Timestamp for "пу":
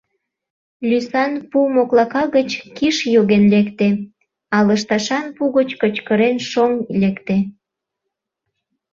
1.49-1.57, 5.35-5.43